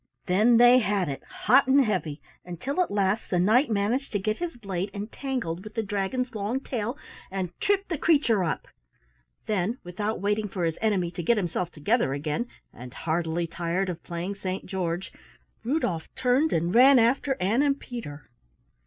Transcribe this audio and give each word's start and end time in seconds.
Then 0.25 0.57
they 0.57 0.79
had 0.79 1.09
it 1.09 1.23
hot 1.23 1.67
and 1.67 1.85
heavy 1.85 2.23
until 2.43 2.81
at 2.81 2.89
last 2.89 3.29
the 3.29 3.37
knight 3.37 3.69
managed 3.69 4.11
to 4.13 4.19
get 4.19 4.37
his 4.37 4.57
blade 4.57 4.89
entangled 4.95 5.63
with 5.63 5.75
the 5.75 5.83
dragon's 5.83 6.33
long 6.33 6.59
tail, 6.59 6.97
and 7.29 7.51
tripped 7.59 7.89
the 7.89 7.99
creature 7.99 8.43
up. 8.43 8.67
Then, 9.45 9.77
without 9.83 10.19
waiting 10.19 10.47
for 10.47 10.63
his 10.65 10.79
enemy 10.81 11.11
to 11.11 11.21
get 11.21 11.37
himself 11.37 11.69
together 11.69 12.13
again 12.13 12.47
and 12.73 12.95
heartily 12.95 13.45
tired 13.45 13.89
of 13.89 14.01
playing 14.01 14.33
Saint 14.33 14.65
George, 14.65 15.13
Rudolf 15.63 16.09
turned 16.15 16.51
and 16.51 16.73
ran 16.73 16.97
after 16.97 17.37
Ann 17.39 17.61
and 17.61 17.79
Peter. 17.79 18.27